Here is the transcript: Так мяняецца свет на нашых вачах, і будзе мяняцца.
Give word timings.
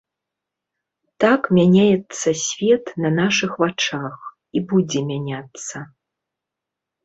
Так 1.23 1.41
мяняецца 1.57 2.29
свет 2.45 2.83
на 3.07 3.13
нашых 3.19 3.51
вачах, 3.67 4.17
і 4.57 4.67
будзе 4.75 4.99
мяняцца. 5.15 5.77